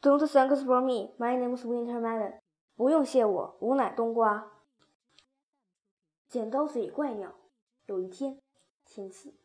[0.00, 1.12] Don't thanks for me.
[1.18, 2.38] My name is Wintermelon.
[2.76, 4.52] 不用谢我，我乃冬瓜。
[6.28, 7.34] 剪刀嘴怪鸟。
[7.86, 8.40] 有一天，
[8.84, 9.40] 天气，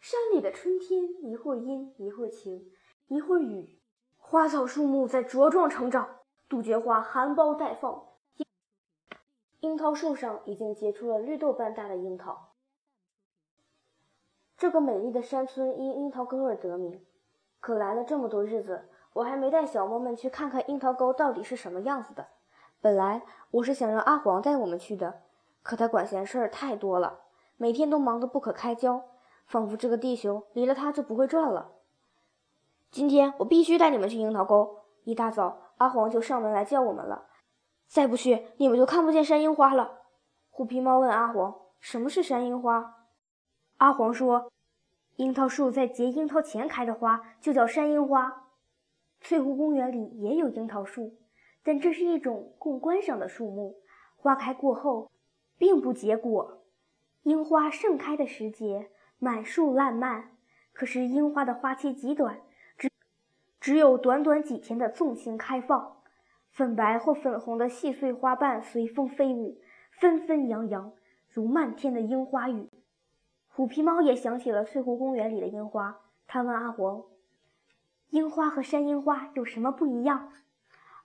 [0.00, 2.72] 山里的春天，一会儿阴，一会儿晴，
[3.06, 3.78] 一会儿雨，
[4.16, 8.08] 花草树木在茁壮成长，杜鹃花含苞待放，
[9.60, 12.54] 樱桃树上已经结出了绿豆般大的樱桃。
[14.56, 17.06] 这个美丽的山村因樱桃沟而得名。
[17.60, 22.28] 可来了这么多日子，我还没带小猫们去看看樱桃沟到底是什么样子的。
[22.82, 25.22] 本来我是想让阿黄带我们去的，
[25.62, 27.20] 可他管闲事儿太多了。
[27.56, 29.04] 每天都忙得不可开交，
[29.46, 31.72] 仿佛这个地球离了他就不会转了。
[32.90, 34.80] 今天我必须带你们去樱桃沟。
[35.04, 37.28] 一大早，阿黄就上门来叫我们了。
[37.88, 40.00] 再不去，你们就看不见山樱花了。
[40.50, 42.96] 虎皮猫问阿黄：“什么是山樱花？”
[43.78, 44.50] 阿黄说
[45.16, 48.42] ：“樱桃树在结樱桃前开的花就叫山樱花。
[49.20, 51.16] 翠湖公园里也有樱桃树，
[51.62, 53.76] 但这是一种供观赏的树木，
[54.16, 55.10] 花开过后
[55.58, 56.62] 并不结果。”
[57.24, 60.36] 樱花盛开的时节，满树烂漫。
[60.72, 62.40] 可是樱花的花期极短，
[62.76, 62.90] 只
[63.58, 65.96] 只有短短几天的纵情开放。
[66.50, 69.58] 粉白或粉红的细碎花瓣随风飞舞，
[69.90, 70.92] 纷纷扬扬，
[71.28, 72.68] 如漫天的樱花雨。
[73.48, 77.02] 虎皮猫也想起了翠湖公园里的樱花，他问阿黄
[78.10, 80.32] ：“樱花和山樱花有什么不一样？”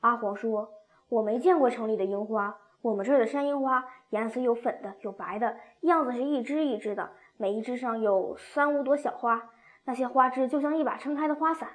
[0.02, 0.72] 阿黄说
[1.10, 9.52] ：“我没见过城里的樱花。”我们这儿的山樱花颜色有粉的，有白的，样子是一枝一枝的，每一枝上有三五朵小花，
[9.84, 11.70] 那些花枝就像一把撑开的花伞。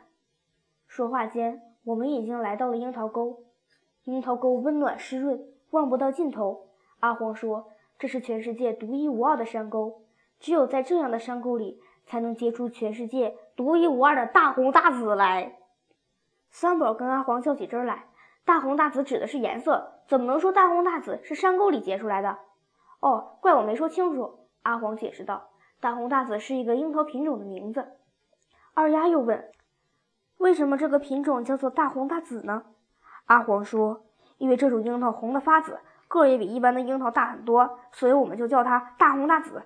[0.89, 3.45] 说话间，我们已经来到了樱桃沟。
[4.03, 6.71] 樱桃沟温暖湿润，望不到尽头。
[6.99, 7.69] 阿黄说
[8.01, 10.03] ：“这是全世界独一无二的山沟，
[10.41, 15.57] 只有在这样的山沟里，才能结出全世界独一无二的大红大紫来。”
[16.51, 18.05] 三宝跟阿黄较起真来。
[18.45, 22.39] 大红大紫指的是颜色，怎么能说大红大紫是山沟里结出来的？
[23.01, 24.47] 哦，怪我没说清楚。
[24.63, 25.48] 阿黄解释道
[25.80, 27.89] ：“大红大紫是一个樱桃品种的名字。”
[28.73, 29.51] 二丫又问
[30.39, 32.63] ：“为什么这个品种叫做大红大紫呢？”
[33.27, 34.05] 阿黄说
[34.39, 39.64] ：“因为这种樱桃红的发紫，个儿也比一般的樱桃大很多，所以我们就叫它大红大紫。”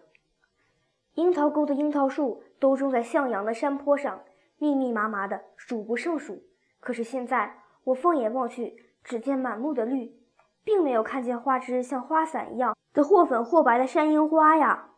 [1.20, 4.20] 樱桃沟的樱桃树都种在向阳的山坡上，
[4.58, 6.42] 密密麻麻的，数不胜数。
[6.80, 7.56] 可是现在。
[7.84, 10.14] 我放眼望去，只见满目的绿，
[10.62, 14.90] 并没有看见花枝像花伞一样的或粉或白的山樱花呀。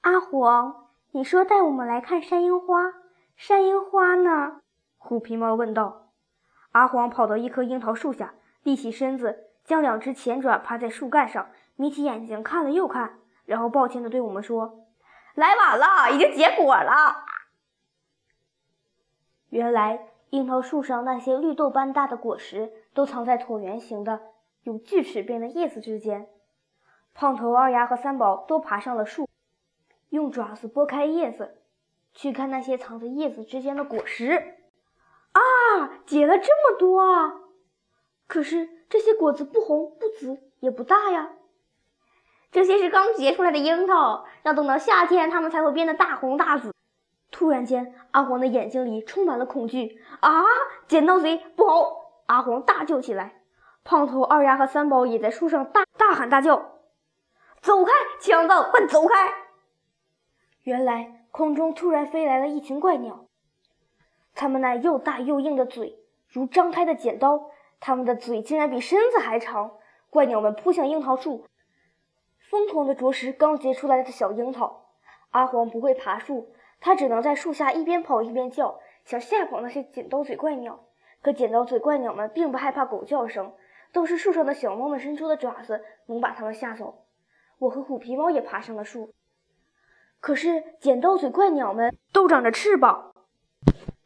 [0.00, 2.94] 阿黄，你说带我们来看山樱花，
[3.36, 4.62] 山樱花呢？
[4.96, 6.06] 虎皮猫问道。
[6.72, 14.86] 阿黄跑到一棵樱桃树下，立起身子，将两只前爪趴在树干上，眯起眼睛看了又看，然后抱歉的对我们说
[15.34, 17.24] ：“来晚了，已经结果了。”
[19.50, 20.08] 原来。
[20.30, 24.20] 樱桃树上那些绿豆般大的果实，都藏在椭圆形的、
[24.64, 26.28] 有锯齿边的叶子之间。
[27.12, 29.28] 胖头、二丫和三宝都爬上了树，
[30.08, 31.58] 用爪子拨开叶子，
[32.12, 34.56] 去看那些藏在叶子之间的果实。
[35.30, 35.40] 啊，
[36.04, 37.34] 结了这么多啊！
[38.26, 41.30] 可是这些果子不红、不紫，也不大呀。
[42.54, 46.72] 这些是刚结出来的樱桃，要等到夏天，它们才会变得大红大紫。
[47.32, 50.00] 突然间，阿黄的眼睛里充满了恐惧。
[50.20, 50.44] 啊！
[50.86, 52.12] 剪刀贼，不好！
[52.26, 53.42] 阿黄大叫起来。
[53.82, 56.78] 胖头、二丫和三宝也在树上大大喊大叫
[57.60, 59.34] ：“走开，强盗，快走开！”
[60.62, 63.26] 原来空中突然飞来了一群怪鸟，
[64.36, 65.98] 它们那又大又硬的嘴
[66.28, 67.50] 如张开的剪刀，
[67.80, 69.72] 它们的嘴竟然比身子还长。
[70.08, 71.44] 怪鸟们扑向樱桃树，
[72.48, 74.86] 疯狂地啄食刚结出来的小樱桃。
[75.30, 76.52] 阿黄不会爬树。
[76.80, 80.84] 他只能在树下一边跑一边叫，想吓跑那些剪刀嘴怪鸟。
[81.22, 83.54] 可剪刀嘴怪鸟们并不害怕狗叫声，
[83.90, 87.06] 都是树上的小猫们伸出的爪子能把它们吓走。
[87.58, 89.14] 我和虎皮猫也爬上了树，
[90.20, 93.14] 可是剪刀嘴怪鸟们都长着翅膀，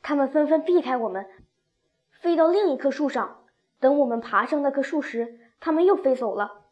[0.00, 1.26] 它们纷纷避开我们，
[2.20, 3.42] 飞到另一棵树上。
[3.80, 6.67] 等我们爬上那棵树时，它们又飞走了。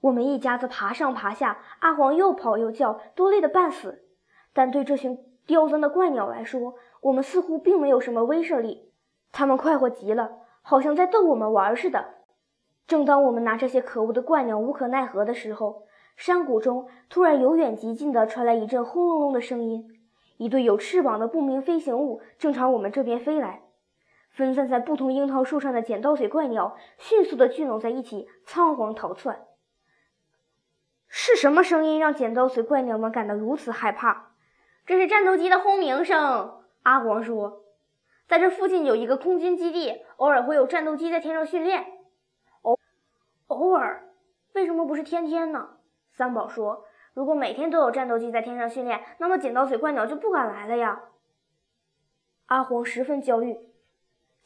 [0.00, 4.04] 我们一家子爬上爬下，阿黄又跑又叫，都累得半死。
[4.52, 8.92] 但对这群刁钻的怪鸟来说，我们似乎并没有什么威慑力。
[9.32, 10.30] 它们快活极了，
[10.62, 12.14] 好像在逗我们玩似的。
[12.86, 15.82] 正当我们拿这些可恶的怪鸟无可奈何的时候，
[16.16, 19.84] 山谷中突然由远及近的传来一阵轰隆隆的声音。
[20.36, 23.62] 一对有翅膀的不明飞行物正朝我们这边飞来。
[24.30, 29.47] 分散在不同樱桃树上的剪刀嘴怪鸟迅速地聚拢在一起，仓皇逃窜。
[31.08, 34.32] 是什么声音让剪刀嘴怪鸟们感到如此害怕？
[34.86, 37.64] 这是战斗机的轰鸣声，阿黄说。
[38.26, 41.86] 在这附近有一个空军基地，偶尔会有战斗机在天上训练。
[42.62, 42.78] 偶
[43.46, 44.10] 偶尔，
[44.52, 45.78] 为什么不是天天呢？
[46.10, 46.84] 三宝说
[47.14, 51.04] ：“如果每天都有战斗机在天上训练，那么剪刀嘴怪鸟就不敢来了呀。”
[52.46, 53.56] 阿黄十分焦虑。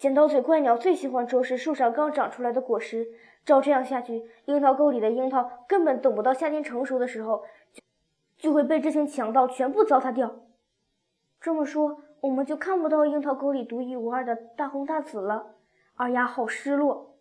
[0.03, 3.07] 剪刀嘴怪鸟最喜欢啄食树上刚长出来的果实，
[3.45, 7.83] 照这样下去，樱桃沟里的樱桃根本等不到夏天成熟的时候，就
[8.37, 10.41] 就会被这群强盗全部糟蹋掉。
[11.41, 15.55] 这么说，我们就看不到樱桃沟里独一无二的大红大紫了。
[15.95, 17.15] 二丫好失落，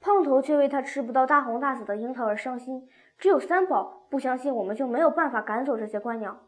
[0.00, 2.88] 胖头却为他吃不到大红大紫的樱桃而伤心。
[3.18, 6.38] 只有三宝不相信我们就没有办法赶走这些怪鸟。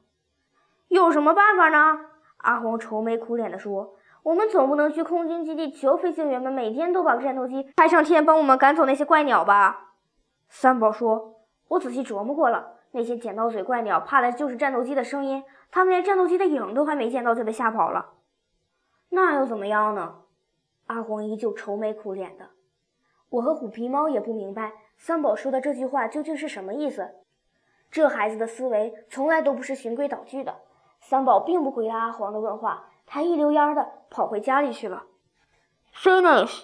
[0.89, 2.07] 有什么办法呢？
[2.39, 3.95] 阿黄愁眉苦脸地说。
[4.25, 9.95] 我们总不能去空军基地求飞行员们每天都把战斗机开上天，帮我们赶走那些怪鸟吧？
[10.49, 15.43] 三宝说：“我仔细琢磨过了，那些剪刀嘴怪鸟怕的就是战斗机的声音，
[15.73, 18.11] 他们连战斗机的影都还没见到就被吓跑了。
[19.09, 20.21] 那又怎么样呢？”
[20.87, 22.51] 阿黄依旧愁眉苦脸的。
[23.31, 27.15] 我和虎皮猫也不明白三宝说的这句话究竟是什么意思。
[27.91, 30.57] 这孩子的思维从来都不是循规蹈矩的。
[31.01, 32.91] 三宝并不回答阿黄的问话。
[33.13, 35.03] 他一溜烟的跑回家里去了。
[35.95, 36.63] Finish。